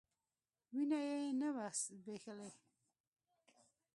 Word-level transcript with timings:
وينه 0.73 0.99
يې 1.07 1.19
نه 1.39 1.49
وه 1.55 1.67
ځبېښلې. 1.83 2.49